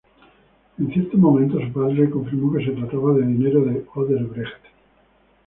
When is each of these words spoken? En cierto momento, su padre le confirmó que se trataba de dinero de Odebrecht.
En 0.79 0.91
cierto 0.91 1.15
momento, 1.15 1.59
su 1.61 1.71
padre 1.71 1.93
le 1.93 2.09
confirmó 2.09 2.51
que 2.53 2.65
se 2.65 2.71
trataba 2.71 3.13
de 3.13 3.21
dinero 3.23 3.63
de 3.65 3.85
Odebrecht. 3.93 4.63